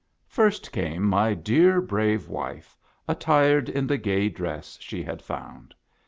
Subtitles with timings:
[0.25, 2.75] First came my dear, brave wife,
[3.07, 5.75] attired in the gay dress she had found.